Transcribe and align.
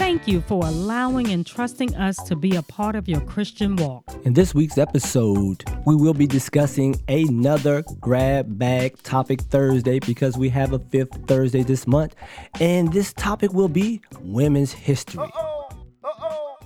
Thank 0.00 0.26
you 0.26 0.40
for 0.40 0.64
allowing 0.64 1.28
and 1.28 1.46
trusting 1.46 1.94
us 1.94 2.16
to 2.22 2.34
be 2.34 2.56
a 2.56 2.62
part 2.62 2.96
of 2.96 3.06
your 3.06 3.20
Christian 3.20 3.76
walk. 3.76 4.02
In 4.24 4.32
this 4.32 4.54
week's 4.54 4.78
episode, 4.78 5.62
we 5.84 5.94
will 5.94 6.14
be 6.14 6.26
discussing 6.26 6.96
another 7.08 7.84
grab 8.00 8.58
bag 8.58 9.00
topic 9.02 9.42
Thursday 9.42 9.98
because 9.98 10.38
we 10.38 10.48
have 10.48 10.72
a 10.72 10.78
fifth 10.78 11.26
Thursday 11.26 11.62
this 11.62 11.86
month, 11.86 12.14
and 12.60 12.90
this 12.94 13.12
topic 13.12 13.52
will 13.52 13.68
be 13.68 14.00
women's 14.22 14.72
history. 14.72 15.22
Uh-oh. 15.22 16.56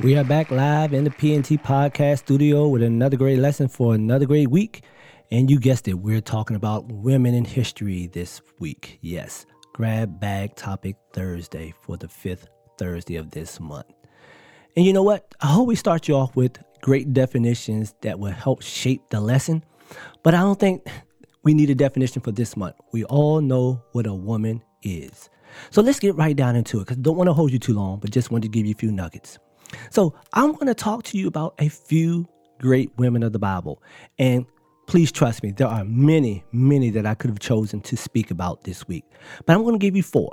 We 0.00 0.18
are 0.18 0.24
back 0.24 0.50
live 0.50 0.92
in 0.92 1.04
the 1.04 1.10
PNT 1.10 1.62
podcast 1.62 2.18
studio 2.18 2.68
with 2.68 2.82
another 2.82 3.16
great 3.16 3.38
lesson 3.38 3.68
for 3.68 3.94
another 3.94 4.26
great 4.26 4.50
week. 4.50 4.84
And 5.30 5.50
you 5.50 5.58
guessed 5.58 5.88
it, 5.88 5.94
we're 5.94 6.20
talking 6.20 6.56
about 6.56 6.92
women 6.92 7.34
in 7.34 7.46
history 7.46 8.06
this 8.08 8.42
week. 8.58 8.98
Yes, 9.00 9.46
grab 9.74 10.20
bag 10.20 10.54
topic 10.54 10.96
Thursday 11.12 11.74
for 11.82 11.96
the 11.96 12.08
fifth 12.08 12.46
Thursday 12.78 13.16
of 13.16 13.32
this 13.32 13.58
month. 13.58 13.92
And 14.76 14.86
you 14.86 14.92
know 14.92 15.02
what? 15.02 15.34
I 15.40 15.48
hope 15.48 15.66
we 15.66 15.74
start 15.74 16.06
you 16.06 16.14
off 16.14 16.34
with 16.36 16.58
great 16.80 17.12
definitions 17.12 17.92
that 18.02 18.18
will 18.18 18.30
help 18.30 18.62
shape 18.62 19.02
the 19.10 19.20
lesson. 19.20 19.64
But 20.22 20.34
I 20.34 20.40
don't 20.40 20.58
think 20.58 20.86
we 21.42 21.54
need 21.54 21.70
a 21.70 21.74
definition 21.74 22.22
for 22.22 22.30
this 22.30 22.56
month. 22.56 22.76
We 22.92 23.04
all 23.04 23.40
know 23.40 23.82
what 23.92 24.06
a 24.06 24.14
woman 24.14 24.62
is. 24.82 25.28
So 25.70 25.82
let's 25.82 25.98
get 25.98 26.14
right 26.14 26.36
down 26.36 26.54
into 26.54 26.78
it 26.78 26.82
because 26.82 26.98
I 26.98 27.00
don't 27.00 27.16
want 27.16 27.28
to 27.28 27.34
hold 27.34 27.52
you 27.52 27.58
too 27.58 27.74
long, 27.74 27.98
but 27.98 28.10
just 28.10 28.30
want 28.30 28.42
to 28.42 28.48
give 28.48 28.64
you 28.66 28.72
a 28.72 28.78
few 28.78 28.92
nuggets. 28.92 29.38
So 29.90 30.14
I'm 30.32 30.52
going 30.52 30.66
to 30.68 30.74
talk 30.74 31.02
to 31.04 31.18
you 31.18 31.26
about 31.26 31.54
a 31.58 31.68
few 31.68 32.28
great 32.60 32.96
women 32.96 33.24
of 33.24 33.32
the 33.32 33.40
Bible. 33.40 33.82
And 34.20 34.46
please 34.86 35.10
trust 35.12 35.42
me, 35.42 35.50
there 35.50 35.68
are 35.68 35.84
many, 35.84 36.44
many 36.52 36.90
that 36.90 37.06
I 37.06 37.14
could 37.14 37.30
have 37.30 37.38
chosen 37.38 37.80
to 37.82 37.96
speak 37.96 38.30
about 38.30 38.64
this 38.64 38.86
week. 38.86 39.04
But 39.46 39.54
I'm 39.54 39.62
going 39.62 39.74
to 39.74 39.84
give 39.84 39.96
you 39.96 40.02
four. 40.02 40.32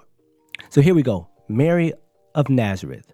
So 0.69 0.81
here 0.81 0.95
we 0.95 1.03
go 1.03 1.27
Mary 1.47 1.93
of 2.35 2.49
Nazareth. 2.49 3.13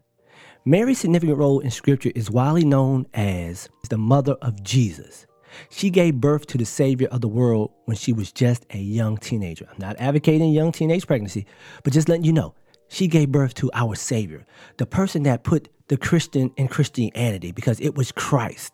Mary's 0.66 1.00
significant 1.00 1.38
role 1.38 1.62
in 1.62 1.72
Scripture 1.72 2.12
is 2.14 2.30
widely 2.30 2.66
known 2.66 3.06
as 3.14 3.70
the 3.90 3.98
mother 3.98 4.34
of 4.42 4.62
Jesus. 4.64 5.26
She 5.70 5.90
gave 5.90 6.16
birth 6.16 6.46
to 6.48 6.58
the 6.58 6.66
Savior 6.66 7.08
of 7.08 7.22
the 7.22 7.28
world 7.28 7.72
when 7.86 7.96
she 7.96 8.12
was 8.12 8.32
just 8.32 8.66
a 8.72 8.78
young 8.78 9.18
teenager. 9.18 9.68
I'm 9.72 9.80
not 9.80 9.96
advocating 9.98 10.52
young 10.52 10.72
teenage 10.74 11.08
pregnancy, 11.08 11.46
but 11.84 11.94
just 11.94 12.10
letting 12.10 12.26
you 12.26 12.34
know 12.34 12.54
she 12.90 13.08
gave 13.08 13.32
birth 13.32 13.54
to 13.56 13.72
our 13.74 13.96
Savior, 13.96 14.46
the 14.78 14.86
person 14.86 15.24
that 15.24 15.44
put 15.44 15.70
the 15.88 15.98
Christian 15.98 16.52
in 16.58 16.68
Christianity 16.68 17.52
because 17.52 17.80
it 17.80 17.96
was 17.96 18.12
Christ. 18.12 18.74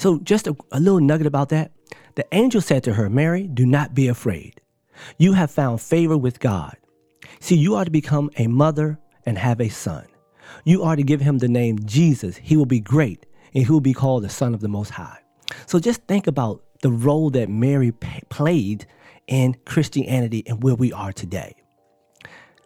So, 0.00 0.18
just 0.20 0.46
a, 0.46 0.56
a, 0.72 0.80
little 0.80 0.98
nugget 0.98 1.26
about 1.26 1.50
that. 1.50 1.72
The 2.14 2.26
angel 2.32 2.62
said 2.62 2.82
to 2.84 2.94
her, 2.94 3.10
Mary, 3.10 3.46
do 3.46 3.66
not 3.66 3.94
be 3.94 4.08
afraid. 4.08 4.58
You 5.18 5.34
have 5.34 5.50
found 5.50 5.82
favor 5.82 6.16
with 6.16 6.40
God. 6.40 6.74
See, 7.38 7.54
you 7.54 7.74
are 7.74 7.84
to 7.84 7.90
become 7.90 8.30
a 8.38 8.46
mother 8.46 8.98
and 9.26 9.36
have 9.36 9.60
a 9.60 9.68
son. 9.68 10.06
You 10.64 10.84
are 10.84 10.96
to 10.96 11.02
give 11.02 11.20
him 11.20 11.36
the 11.36 11.48
name 11.48 11.80
Jesus. 11.84 12.38
He 12.38 12.56
will 12.56 12.64
be 12.64 12.80
great 12.80 13.26
and 13.52 13.66
he 13.66 13.70
will 13.70 13.82
be 13.82 13.92
called 13.92 14.24
the 14.24 14.30
Son 14.30 14.54
of 14.54 14.60
the 14.60 14.70
Most 14.70 14.88
High. 14.88 15.18
So, 15.66 15.78
just 15.78 16.02
think 16.04 16.26
about 16.26 16.62
the 16.80 16.90
role 16.90 17.28
that 17.32 17.50
Mary 17.50 17.92
p- 17.92 18.22
played 18.30 18.86
in 19.26 19.54
Christianity 19.66 20.42
and 20.46 20.62
where 20.62 20.76
we 20.76 20.94
are 20.94 21.12
today. 21.12 21.54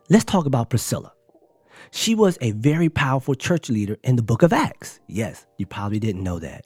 Let's 0.09 0.25
talk 0.25 0.47
about 0.47 0.71
Priscilla. 0.71 1.13
She 1.91 2.15
was 2.15 2.39
a 2.41 2.53
very 2.53 2.89
powerful 2.89 3.35
church 3.35 3.71
leader 3.71 3.97
in 4.05 4.15
the 4.15 4.23
book 4.23 4.45
of 4.45 4.53
Acts. 4.53 5.01
Yes, 5.09 5.49
you 5.59 5.67
probably 5.67 5.99
didn't 5.99 6.23
know 6.23 6.39
that. 6.39 6.65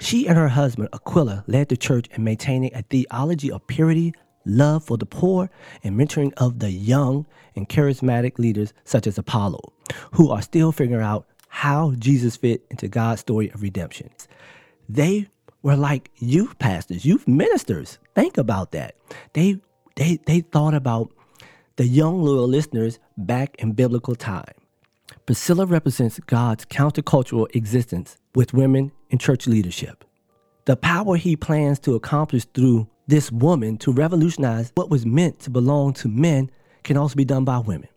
She 0.00 0.26
and 0.26 0.36
her 0.36 0.48
husband, 0.48 0.88
Aquila, 0.92 1.44
led 1.46 1.68
the 1.68 1.76
church 1.76 2.08
in 2.12 2.24
maintaining 2.24 2.74
a 2.74 2.82
theology 2.82 3.50
of 3.50 3.66
purity, 3.66 4.14
love 4.44 4.84
for 4.84 4.96
the 4.96 5.06
poor, 5.06 5.50
and 5.82 5.98
mentoring 5.98 6.32
of 6.36 6.58
the 6.58 6.70
young 6.70 7.26
and 7.54 7.68
charismatic 7.68 8.38
leaders 8.38 8.72
such 8.84 9.06
as 9.06 9.18
Apollo, 9.18 9.60
who 10.12 10.30
are 10.30 10.42
still 10.42 10.72
figuring 10.72 11.04
out 11.04 11.26
how 11.48 11.94
Jesus 11.98 12.36
fit 12.36 12.64
into 12.70 12.88
God's 12.88 13.20
story 13.20 13.50
of 13.50 13.62
redemption. 13.62 14.10
They 14.88 15.28
were 15.62 15.76
like 15.76 16.10
youth 16.16 16.58
pastors, 16.58 17.04
youth 17.04 17.26
ministers. 17.26 17.98
Think 18.14 18.38
about 18.38 18.72
that. 18.72 18.94
They 19.32 19.60
they 19.96 20.18
they 20.26 20.40
thought 20.40 20.74
about 20.74 21.10
the 21.76 21.86
young 21.86 22.22
loyal 22.22 22.48
listeners 22.48 22.98
back 23.16 23.56
in 23.58 23.72
biblical 23.72 24.14
time. 24.14 24.54
Priscilla 25.26 25.66
represents 25.66 26.20
God's 26.20 26.64
countercultural 26.64 27.54
existence 27.54 28.18
with 28.38 28.54
women 28.54 28.92
in 29.10 29.18
church 29.18 29.48
leadership. 29.48 30.04
The 30.66 30.76
power 30.76 31.16
he 31.16 31.34
plans 31.34 31.80
to 31.80 31.96
accomplish 31.96 32.44
through 32.54 32.86
this 33.08 33.32
woman 33.32 33.78
to 33.78 33.90
revolutionize 33.90 34.70
what 34.76 34.90
was 34.90 35.04
meant 35.04 35.40
to 35.40 35.50
belong 35.50 35.92
to 35.94 36.08
men 36.08 36.48
can 36.84 36.96
also 36.96 37.16
be 37.16 37.24
done 37.24 37.44
by 37.44 37.58
women. 37.58 37.88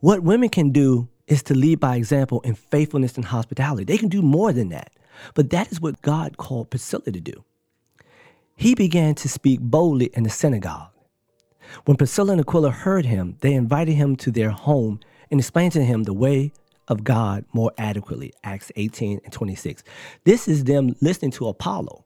What 0.00 0.24
women 0.24 0.48
can 0.48 0.70
do 0.70 1.06
is 1.28 1.44
to 1.44 1.54
lead 1.54 1.78
by 1.78 1.94
example 1.94 2.40
in 2.40 2.56
faithfulness 2.56 3.14
and 3.14 3.24
hospitality. 3.24 3.84
They 3.84 3.96
can 3.96 4.08
do 4.08 4.22
more 4.22 4.52
than 4.52 4.70
that, 4.70 4.90
but 5.34 5.50
that 5.50 5.70
is 5.70 5.80
what 5.80 6.02
God 6.02 6.36
called 6.36 6.70
Priscilla 6.70 7.04
to 7.04 7.20
do. 7.20 7.44
He 8.56 8.74
began 8.74 9.14
to 9.14 9.28
speak 9.28 9.60
boldly 9.60 10.10
in 10.14 10.24
the 10.24 10.30
synagogue. 10.30 10.90
When 11.84 11.96
Priscilla 11.96 12.32
and 12.32 12.40
Aquila 12.40 12.72
heard 12.72 13.06
him, 13.06 13.36
they 13.38 13.52
invited 13.52 13.94
him 13.94 14.16
to 14.16 14.32
their 14.32 14.50
home 14.50 14.98
and 15.30 15.38
explained 15.38 15.74
to 15.74 15.84
him 15.84 16.02
the 16.02 16.12
way 16.12 16.52
of 16.88 17.04
God 17.04 17.44
more 17.52 17.72
adequately. 17.78 18.32
Acts 18.44 18.72
18 18.76 19.20
and 19.24 19.32
26. 19.32 19.82
This 20.24 20.48
is 20.48 20.64
them 20.64 20.96
listening 21.00 21.30
to 21.32 21.48
Apollo. 21.48 22.04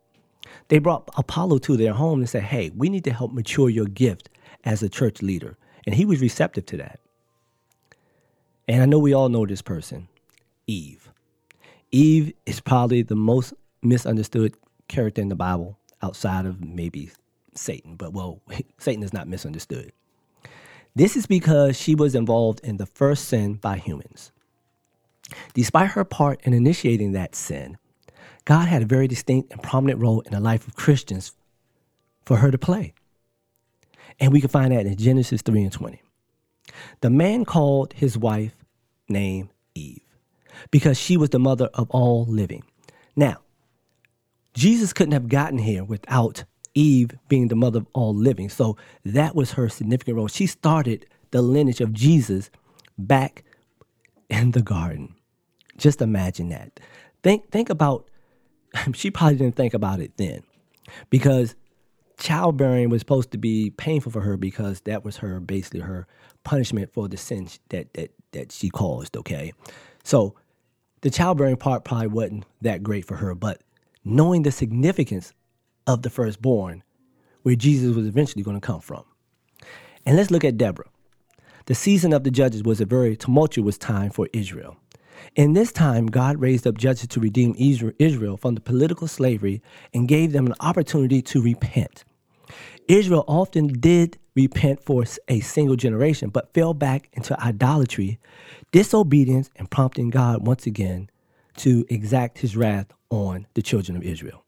They 0.69 0.79
brought 0.79 1.09
Apollo 1.17 1.59
to 1.59 1.77
their 1.77 1.93
home 1.93 2.21
and 2.21 2.29
said, 2.29 2.45
Hey, 2.45 2.71
we 2.75 2.89
need 2.89 3.05
to 3.05 3.13
help 3.13 3.33
mature 3.33 3.71
your 3.71 3.87
gift 3.87 4.29
as 4.65 4.83
a 4.83 4.89
church 4.89 5.23
leader. 5.23 5.57
And 5.87 5.95
he 5.95 6.05
was 6.05 6.21
receptive 6.21 6.67
to 6.67 6.77
that. 6.79 7.01
And 8.69 8.83
I 8.83 8.87
know 8.87 8.99
we 8.99 9.13
all 9.13 9.29
know 9.29 9.47
this 9.47 9.63
person, 9.63 10.09
Eve. 10.67 11.11
Eve 11.91 12.33
is 12.47 12.61
probably 12.61 13.03
the 13.03 13.17
most 13.17 13.53
misunderstood 13.83 14.55
character 14.89 15.21
in 15.21 15.29
the 15.29 15.37
Bible 15.37 15.79
outside 16.03 16.47
of 16.47 16.63
maybe 16.65 17.11
Satan, 17.55 17.97
but 17.97 18.13
well, 18.13 18.41
Satan 18.79 19.03
is 19.03 19.13
not 19.13 19.29
misunderstood. 19.29 19.93
This 20.95 21.17
is 21.17 21.27
because 21.27 21.79
she 21.79 21.95
was 21.95 22.15
involved 22.15 22.61
in 22.63 22.77
the 22.77 22.87
first 22.87 23.27
sin 23.27 23.55
by 23.55 23.79
humans. 23.79 24.31
Despite 25.55 25.91
her 25.91 26.05
part 26.05 26.41
in 26.45 26.53
initiating 26.53 27.13
that 27.13 27.35
sin, 27.35 27.79
God 28.45 28.69
had 28.69 28.83
a 28.83 28.87
very 28.87 29.09
distinct 29.09 29.53
and 29.53 29.63
prominent 29.63 30.01
role 30.01 30.21
in 30.21 30.33
the 30.33 30.41
life 30.41 30.67
of 30.67 30.75
Christians 30.75 31.33
for 32.25 32.39
her 32.39 32.51
to 32.51 32.59
play. 32.59 32.95
And 34.19 34.33
we 34.33 34.41
can 34.41 34.51
find 34.51 34.73
that 34.73 34.87
in 34.87 34.97
Genesis 34.97 35.43
3 35.43 35.63
and 35.63 35.73
20. 35.73 36.03
The 37.01 37.11
man 37.11 37.45
called 37.45 37.93
his 37.93 38.17
wife 38.17 38.55
name 39.09 39.51
Eve 39.75 40.01
because 40.71 40.99
she 40.99 41.17
was 41.17 41.31
the 41.31 41.39
mother 41.39 41.69
of 41.75 41.91
all 41.91 42.25
living. 42.27 42.63
Now, 43.17 43.39
Jesus 44.55 44.93
couldn't 44.93 45.13
have 45.13 45.29
gotten 45.29 45.59
here 45.59 45.85
without 45.85 46.45
Eve 46.75 47.11
being 47.29 47.49
the 47.49 47.57
mother 47.57 47.81
of 47.81 47.87
all 47.93 48.15
living. 48.15 48.49
So 48.49 48.77
that 49.05 49.35
was 49.35 49.53
her 49.53 49.69
significant 49.69 50.17
role. 50.17 50.29
She 50.29 50.47
started 50.47 51.07
the 51.31 51.43
lineage 51.43 51.81
of 51.81 51.93
Jesus 51.93 52.51
back 52.99 53.45
in 54.29 54.53
the 54.53 54.63
garden. 54.63 55.15
Just 55.77 56.03
imagine 56.03 56.49
that. 56.51 56.81
Think 57.23 57.51
think 57.51 57.71
about 57.71 58.09
she 58.95 59.11
probably 59.11 59.37
didn't 59.37 59.57
think 59.57 59.75
about 59.75 60.01
it 60.01 60.17
then. 60.17 60.43
Because 61.11 61.55
childbearing 62.19 62.89
was 62.89 63.01
supposed 63.01 63.31
to 63.33 63.39
be 63.39 63.71
painful 63.71 64.13
for 64.13 64.21
her 64.21 64.37
because 64.37 64.81
that 64.83 65.05
was 65.05 65.19
her 65.19 65.41
basically 65.41 65.81
her 65.81 66.07
punishment 66.45 66.93
for 66.93 67.09
the 67.09 67.17
sin 67.17 67.49
that 67.71 67.93
that 67.95 68.11
that 68.33 68.53
she 68.53 68.71
caused, 68.71 69.17
okay? 69.17 69.53
So 70.05 70.35
the 71.03 71.11
childbearing 71.11 71.57
part 71.57 71.85
probably 71.85 72.09
wasn't 72.09 72.45
that 72.61 72.83
great 72.83 73.05
for 73.05 73.17
her, 73.17 73.35
but 73.35 73.63
knowing 74.05 74.43
the 74.43 74.53
significance 74.53 75.33
of 75.87 76.03
the 76.03 76.11
firstborn, 76.11 76.83
where 77.43 77.57
Jesus 77.57 77.95
was 77.95 78.07
eventually 78.07 78.43
going 78.43 78.61
to 78.61 78.67
come 78.67 78.81
from. 78.81 79.05
And 80.07 80.17
let's 80.17 80.31
look 80.31 80.45
at 80.45 80.57
Deborah. 80.57 80.89
The 81.67 81.75
season 81.75 82.13
of 82.13 82.25
the 82.25 82.31
judges 82.31 82.63
was 82.63 82.81
a 82.81 82.85
very 82.85 83.17
tumultuous 83.17 83.79
time 83.79 84.11
for 84.11 84.29
Israel. 84.33 84.77
In 85.35 85.53
this 85.53 85.73
time, 85.73 86.07
God 86.07 86.41
raised 86.41 86.67
up 86.67 86.77
judges 86.77 87.09
to 87.09 87.21
redeem 87.21 87.55
Israel 87.59 88.37
from 88.37 88.55
the 88.55 88.61
political 88.61 89.09
slavery 89.09 89.63
and 89.95 90.09
gave 90.09 90.33
them 90.33 90.47
an 90.47 90.55
opportunity 90.61 91.23
to 91.23 91.43
repent. 91.43 92.05
Israel 92.89 93.25
often 93.27 93.69
did 93.69 94.19
repent 94.35 94.85
for 94.85 95.05
a 95.29 95.41
single 95.41 95.77
generation, 95.77 96.31
but 96.31 96.53
fell 96.55 96.75
back 96.75 97.09
into 97.13 97.39
idolatry, 97.41 98.19
disobedience, 98.73 99.51
and 99.57 99.71
prompting 99.71 100.11
God 100.11 100.47
once 100.47 100.67
again 100.67 101.11
to 101.57 101.85
exact 101.89 102.39
his 102.39 102.57
wrath 102.57 102.87
on 103.11 103.47
the 103.55 103.63
children 103.63 103.97
of 103.97 104.03
Israel. 104.03 104.45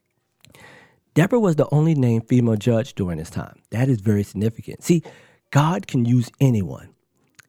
Deborah 1.13 1.39
was 1.39 1.55
the 1.55 1.69
only 1.71 1.95
named 1.95 2.27
female 2.27 2.57
judge 2.57 2.93
during 2.93 3.19
this 3.19 3.29
time. 3.29 3.61
That 3.69 3.87
is 3.87 4.01
very 4.01 4.23
significant. 4.23 4.83
See, 4.83 5.03
God 5.51 5.87
can 5.87 6.03
use 6.03 6.29
anyone. 6.41 6.89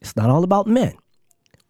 It's 0.00 0.14
not 0.14 0.30
all 0.30 0.44
about 0.44 0.66
men. 0.66 0.94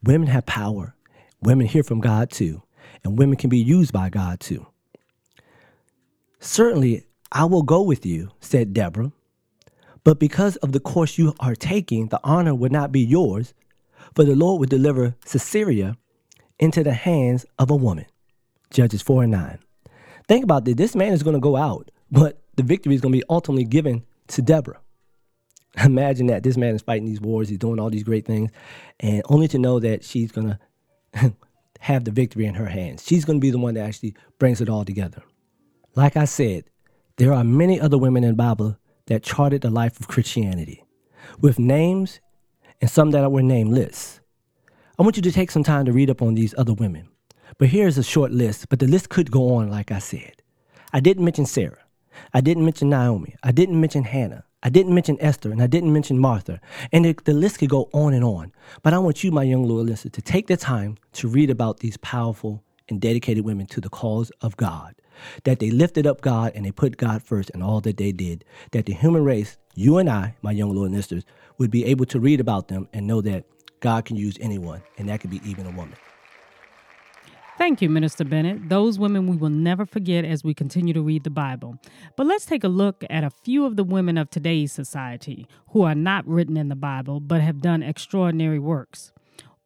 Women 0.03 0.29
have 0.29 0.45
power. 0.45 0.96
Women 1.43 1.67
hear 1.67 1.83
from 1.83 2.01
God 2.01 2.31
too. 2.31 2.63
And 3.05 3.19
women 3.19 3.37
can 3.37 3.51
be 3.51 3.59
used 3.59 3.93
by 3.93 4.11
God 4.11 4.41
too. 4.41 4.67
Certainly, 6.41 7.07
I 7.33 7.45
will 7.45 7.63
go 7.63 7.83
with 7.83 8.07
you, 8.07 8.31
said 8.41 8.73
Deborah. 8.73 9.13
But 10.05 10.21
because 10.21 10.57
of 10.57 10.73
the 10.73 10.81
course 10.81 11.19
you 11.19 11.35
are 11.41 11.57
taking, 11.57 12.09
the 12.09 12.21
honor 12.23 12.55
would 12.55 12.73
not 12.73 12.93
be 12.93 13.01
yours, 13.01 13.55
for 14.15 14.25
the 14.25 14.37
Lord 14.37 14.61
would 14.61 14.71
deliver 14.71 15.17
Sisera 15.25 15.97
into 16.59 16.85
the 16.85 16.95
hands 16.95 17.45
of 17.59 17.71
a 17.71 17.77
woman. 17.77 18.07
Judges 18.71 19.03
4 19.03 19.25
and 19.25 19.33
9. 19.33 19.59
Think 20.29 20.45
about 20.45 20.65
this. 20.65 20.77
This 20.77 20.95
man 20.95 21.13
is 21.13 21.23
going 21.23 21.35
to 21.35 21.41
go 21.41 21.57
out, 21.57 21.91
but 22.11 22.41
the 22.57 22.63
victory 22.63 22.95
is 22.95 23.01
going 23.01 23.13
to 23.13 23.19
be 23.19 23.25
ultimately 23.29 23.65
given 23.65 24.05
to 24.29 24.43
Deborah. 24.43 24.81
Imagine 25.85 26.29
that 26.29 26.43
this 26.43 26.57
man 26.57 26.75
is 26.75 26.83
fighting 26.83 27.07
these 27.07 27.21
wars, 27.21 27.49
he's 27.49 27.59
doing 27.59 27.79
all 27.79 27.91
these 27.91 28.05
great 28.05 28.25
things, 28.25 28.51
and 29.01 29.23
only 29.27 29.47
to 29.49 29.59
know 29.59 29.79
that 29.79 30.05
she's 30.05 30.33
going 30.33 30.47
to 30.47 30.59
have 31.81 32.05
the 32.05 32.11
victory 32.11 32.47
in 32.47 32.55
her 32.55 32.67
hands. 32.67 33.05
She's 33.07 33.25
going 33.25 33.39
to 33.39 33.45
be 33.45 33.51
the 33.51 33.59
one 33.59 33.75
that 33.75 33.87
actually 33.87 34.15
brings 34.39 34.61
it 34.61 34.69
all 34.69 34.85
together. 34.85 35.23
Like 35.95 36.17
I 36.17 36.25
said, 36.25 36.65
there 37.17 37.33
are 37.33 37.45
many 37.45 37.81
other 37.81 37.99
women 37.99 38.25
in 38.25 38.31
the 38.31 38.37
Bible 38.37 38.79
that 39.07 39.23
charted 39.23 39.63
the 39.63 39.71
life 39.71 39.99
of 40.01 40.09
Christianity 40.09 40.85
with 41.41 41.59
names 41.59 42.21
and 42.81 42.91
some 42.91 43.11
that 43.13 43.31
were 43.31 43.43
nameless. 43.43 44.21
I 44.99 45.03
want 45.03 45.17
you 45.17 45.23
to 45.23 45.33
take 45.33 45.51
some 45.51 45.65
time 45.65 45.85
to 45.87 45.93
read 45.93 46.11
up 46.11 46.23
on 46.23 46.35
these 46.35 46.55
other 46.59 46.75
women. 46.75 47.09
But 47.59 47.69
here's 47.69 47.97
a 47.97 48.03
short 48.03 48.33
list, 48.33 48.69
but 48.69 48.81
the 48.81 48.87
list 48.87 49.09
could 49.09 49.31
go 49.31 49.55
on, 49.55 49.71
like 49.71 49.91
I 49.91 49.99
said. 49.99 50.43
I 50.93 51.01
didn't 51.01 51.25
mention 51.25 51.47
Sarah. 51.47 51.79
I 52.35 52.41
didn't 52.41 52.65
mention 52.65 52.91
Naomi. 52.91 53.37
I 53.43 53.53
didn't 53.53 53.81
mention 53.81 54.05
Hannah. 54.05 54.45
I 54.63 54.69
didn't 54.69 54.95
mention 54.95 55.17
Esther 55.21 55.53
and 55.53 55.63
I 55.63 55.67
didn't 55.67 55.93
mention 55.93 56.19
Martha. 56.19 56.61
And 56.93 57.05
the, 57.05 57.17
the, 57.25 57.35
list 57.35 57.59
could 57.59 57.69
go 57.69 57.89
on 57.93 58.15
and 58.15 58.25
on. 58.25 58.53
But 58.83 58.95
I 58.95 58.99
want 58.99 59.23
you, 59.23 59.31
my 59.31 59.43
young 59.43 59.65
loyal 59.65 59.85
listener, 59.85 60.11
to 60.13 60.23
take 60.23 60.47
the 60.47 60.57
time 60.57 60.97
to 61.15 61.29
read 61.29 61.51
about 61.51 61.81
these 61.81 61.97
powerful 61.99 62.63
and 62.89 63.01
dedicated 63.01 63.45
women 63.45 63.67
to 63.67 63.81
the 63.81 63.89
cause 63.89 64.31
of 64.41 64.57
God. 64.57 64.95
That 65.45 65.61
they 65.61 65.71
lifted 65.71 66.07
up 66.07 66.21
God 66.21 66.53
and 66.55 66.65
they 66.65 66.73
put 66.73 66.97
God 66.97 67.23
first 67.23 67.51
in 67.51 67.63
all 67.63 67.81
that 67.83 67.97
they 67.97 68.13
did. 68.13 68.45
That 68.73 68.87
the 68.87 68.93
human 68.93 69.25
race, 69.25 69.57
you 69.75 69.99
and 69.99 70.11
I, 70.11 70.37
my 70.43 70.53
young 70.53 70.75
loyal 70.75 70.91
listeners, 70.91 71.25
would 71.59 71.71
be 71.71 71.85
able 71.87 72.07
to 72.07 72.21
read 72.21 72.41
about 72.41 72.69
them 72.69 72.89
and 72.93 73.07
know 73.07 73.21
that 73.23 73.45
God 73.81 74.05
can 74.05 74.17
use 74.17 74.37
anyone, 74.41 74.83
and 74.99 75.09
that 75.09 75.21
could 75.21 75.31
be 75.31 75.41
even 75.45 75.67
a 75.67 75.71
woman. 75.71 75.97
Thank 77.59 77.81
you, 77.81 77.89
Minister 77.89 78.23
Bennett. 78.23 78.69
Those 78.69 78.99
women 78.99 79.27
we 79.27 79.37
will 79.37 79.49
never 79.49 79.87
forget 79.87 80.27
as 80.27 80.45
we 80.45 80.53
continue 80.53 80.93
to 80.93 81.01
read 81.01 81.25
the 81.25 81.31
Bible. 81.31 81.79
But 82.15 82.27
let's 82.27 82.45
take 82.45 82.65
a 82.65 82.69
look 82.69 83.03
at 83.09 83.25
a 83.25 83.31
few 83.31 83.65
of 83.65 83.77
the 83.77 83.85
women 83.85 84.19
of 84.19 84.29
today's 84.29 84.73
society 84.73 85.49
who 85.71 85.83
are 85.83 85.95
not 85.95 86.29
written 86.29 86.59
in 86.59 86.69
the 86.69 86.77
Bible 86.77 87.19
but 87.19 87.41
have 87.41 87.63
done 87.63 87.83
extraordinary 87.83 88.59
works. 88.59 89.11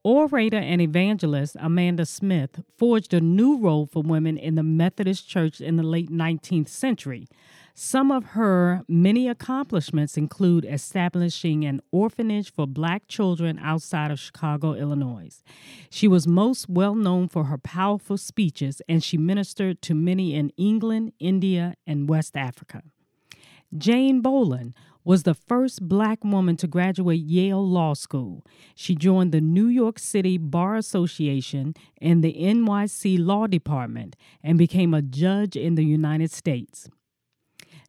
Orator 0.05 0.57
and 0.57 0.81
evangelist 0.81 1.57
Amanda 1.59 2.07
Smith 2.07 2.63
forged 2.79 3.13
a 3.13 3.21
new 3.21 3.59
role 3.59 3.87
for 3.87 4.03
women 4.05 4.39
in 4.39 4.55
the 4.55 4.63
Methodist 4.63 5.29
Church 5.29 5.61
in 5.61 5.75
the 5.75 5.83
late 5.83 6.11
19th 6.11 6.69
century. 6.69 7.27
Some 7.75 8.11
of 8.11 8.25
her 8.25 8.82
many 8.88 9.28
accomplishments 9.28 10.17
include 10.17 10.64
establishing 10.64 11.64
an 11.64 11.81
orphanage 11.93 12.52
for 12.52 12.67
black 12.67 13.08
children 13.08 13.58
outside 13.58 14.11
of 14.11 14.19
Chicago, 14.19 14.75
Illinois. 14.75 15.43
She 15.90 16.08
was 16.08 16.26
most 16.26 16.69
well 16.69 16.94
known 16.94 17.28
for 17.28 17.44
her 17.44 17.58
powerful 17.58 18.19
speeches, 18.19 18.82
and 18.88 19.02
she 19.02 19.17
ministered 19.17 19.81
to 19.82 19.94
many 19.94 20.34
in 20.34 20.50
England, 20.56 21.12
India, 21.19 21.75
and 21.87 22.08
West 22.08 22.37
Africa. 22.37 22.82
Jane 23.76 24.20
Bolin 24.20 24.72
was 25.05 25.22
the 25.22 25.34
first 25.34 25.88
black 25.88 26.25
woman 26.25 26.56
to 26.56 26.67
graduate 26.67 27.20
Yale 27.20 27.67
Law 27.67 27.94
School. 27.94 28.44
She 28.75 28.94
joined 28.94 29.32
the 29.32 29.40
New 29.40 29.67
York 29.67 29.99
City 29.99 30.37
Bar 30.38 30.76
Association 30.76 31.75
and 32.00 32.22
the 32.22 32.34
NYC 32.34 33.19
Law 33.19 33.46
Department 33.46 34.17
and 34.43 34.58
became 34.58 34.93
a 34.93 35.02
judge 35.02 35.56
in 35.56 35.76
the 35.76 35.84
United 35.84 36.31
States. 36.31 36.88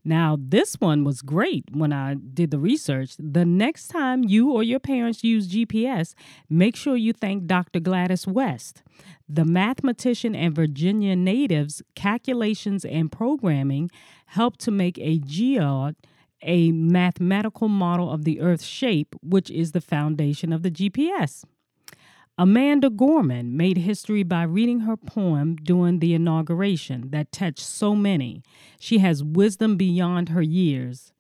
Now, 0.04 0.38
this 0.40 0.76
one 0.76 1.04
was 1.04 1.22
great 1.22 1.66
when 1.72 1.94
I 1.94 2.16
did 2.16 2.50
the 2.50 2.58
research. 2.58 3.16
The 3.20 3.46
next 3.46 3.90
time 3.90 4.24
you 4.24 4.52
or 4.52 4.64
your 4.64 4.80
parents 4.80 5.24
use 5.24 5.48
GPS, 5.48 6.16
make 6.50 6.76
sure 6.76 6.96
you 6.96 7.14
thank 7.14 7.46
Dr. 7.46 7.80
Gladys 7.80 8.26
West. 8.26 8.82
The 9.30 9.46
mathematician 9.46 10.36
and 10.36 10.56
Virginia 10.56 11.16
natives' 11.16 11.84
calculations 11.96 12.84
and 12.84 13.12
programming 13.12 13.92
helped 14.28 14.60
to 14.62 14.72
make 14.72 14.98
a 14.98 15.20
geoid 15.20 15.96
a 16.44 16.72
mathematical 16.72 17.68
model 17.68 18.12
of 18.12 18.24
the 18.24 18.42
Earth's 18.42 18.66
shape, 18.66 19.16
which 19.22 19.52
is 19.52 19.74
the 19.74 19.82
foundation 19.82 20.52
of 20.52 20.64
the 20.64 20.72
GPS. 20.72 21.44
Amanda 22.38 22.90
Gorman 22.90 23.56
made 23.56 23.78
history 23.78 24.24
by 24.24 24.44
reading 24.44 24.82
her 24.82 24.98
poem 24.98 25.56
during 25.56 26.00
the 26.00 26.14
inauguration 26.14 27.10
that 27.12 27.32
touched 27.32 27.60
so 27.60 27.96
many. 27.96 28.42
She 28.80 29.00
has 29.00 29.24
wisdom 29.24 29.76
beyond 29.78 30.30
her 30.30 30.42
years. 30.42 31.12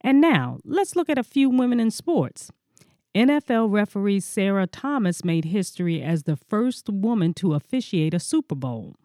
And 0.00 0.20
now, 0.20 0.58
let's 0.64 0.96
look 0.96 1.08
at 1.08 1.18
a 1.18 1.22
few 1.22 1.48
women 1.48 1.80
in 1.80 1.90
sports. 1.90 2.50
NFL 3.14 3.70
referee 3.70 4.20
Sarah 4.20 4.66
Thomas 4.66 5.24
made 5.24 5.46
history 5.46 6.02
as 6.02 6.24
the 6.24 6.36
first 6.36 6.88
woman 6.88 7.32
to 7.34 7.54
officiate 7.54 8.12
a 8.12 8.18
Super 8.18 8.56
Bowl. 8.56 8.96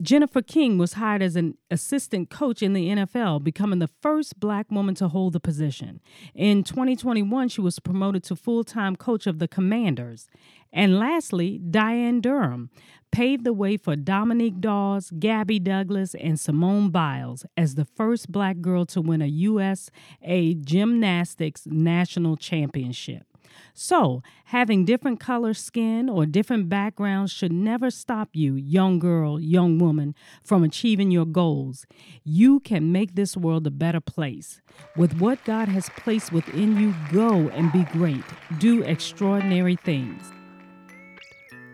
Jennifer 0.00 0.42
King 0.42 0.78
was 0.78 0.92
hired 0.92 1.22
as 1.22 1.34
an 1.34 1.58
assistant 1.72 2.30
coach 2.30 2.62
in 2.62 2.72
the 2.72 2.88
NFL, 2.88 3.42
becoming 3.42 3.80
the 3.80 3.88
first 3.88 4.38
black 4.38 4.70
woman 4.70 4.94
to 4.96 5.08
hold 5.08 5.32
the 5.32 5.40
position. 5.40 6.00
In 6.36 6.62
2021, 6.62 7.48
she 7.48 7.60
was 7.60 7.80
promoted 7.80 8.22
to 8.24 8.36
full 8.36 8.62
time 8.62 8.94
coach 8.94 9.26
of 9.26 9.40
the 9.40 9.48
Commanders. 9.48 10.28
And 10.72 11.00
lastly, 11.00 11.58
Diane 11.58 12.20
Durham 12.20 12.70
paved 13.10 13.42
the 13.42 13.52
way 13.52 13.76
for 13.76 13.96
Dominique 13.96 14.60
Dawes, 14.60 15.10
Gabby 15.18 15.58
Douglas, 15.58 16.14
and 16.14 16.38
Simone 16.38 16.90
Biles 16.90 17.44
as 17.56 17.74
the 17.74 17.84
first 17.84 18.30
black 18.30 18.60
girl 18.60 18.86
to 18.86 19.00
win 19.00 19.20
a 19.20 19.26
USA 19.26 20.54
Gymnastics 20.54 21.66
National 21.66 22.36
Championship. 22.36 23.27
So, 23.74 24.22
having 24.46 24.84
different 24.84 25.20
color 25.20 25.54
skin 25.54 26.08
or 26.08 26.26
different 26.26 26.68
backgrounds 26.68 27.32
should 27.32 27.52
never 27.52 27.90
stop 27.90 28.30
you, 28.32 28.54
young 28.54 28.98
girl, 28.98 29.40
young 29.40 29.78
woman, 29.78 30.14
from 30.42 30.64
achieving 30.64 31.10
your 31.10 31.26
goals. 31.26 31.86
You 32.24 32.60
can 32.60 32.92
make 32.92 33.14
this 33.14 33.36
world 33.36 33.66
a 33.66 33.70
better 33.70 34.00
place. 34.00 34.60
With 34.96 35.20
what 35.20 35.44
God 35.44 35.68
has 35.68 35.90
placed 35.90 36.32
within 36.32 36.78
you, 36.78 36.94
go 37.12 37.48
and 37.48 37.72
be 37.72 37.84
great. 37.84 38.24
Do 38.58 38.82
extraordinary 38.82 39.76
things. 39.76 40.32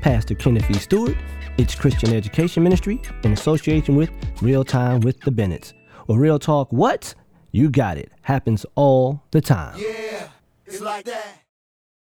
Pastor 0.00 0.34
Kenneth 0.34 0.70
E. 0.70 0.74
Stewart, 0.74 1.16
it's 1.58 1.74
Christian 1.74 2.14
Education 2.14 2.62
Ministry 2.62 3.00
in 3.24 3.32
association 3.32 3.96
with 3.96 4.10
Real 4.40 4.64
Time 4.64 5.00
with 5.00 5.20
the 5.20 5.30
Bennetts. 5.30 5.74
Or 6.06 6.18
Real 6.18 6.38
Talk 6.38 6.72
What? 6.72 7.14
You 7.50 7.70
got 7.70 7.98
it. 7.98 8.12
Happens 8.22 8.64
all 8.74 9.22
the 9.30 9.40
time. 9.40 9.78
Yeah, 9.78 10.28
it's 10.66 10.80
like 10.80 11.04
that. 11.06 11.37